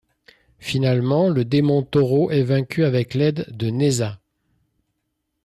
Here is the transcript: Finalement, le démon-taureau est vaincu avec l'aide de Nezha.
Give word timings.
Finalement, 0.57 1.29
le 1.29 1.45
démon-taureau 1.45 2.31
est 2.31 2.41
vaincu 2.41 2.85
avec 2.85 3.13
l'aide 3.13 3.45
de 3.55 3.67
Nezha. 3.67 4.19